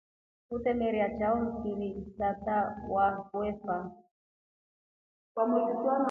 Utemela 0.55 1.07
chao 1.19 1.35
mfiri 1.47 1.89
isata 2.01 2.57
wefa. 3.33 3.77